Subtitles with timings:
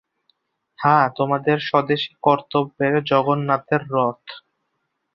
[0.79, 4.23] হাঁ তোমাদের স্বদেশী কর্তব্যের জগন্নাথের রথ।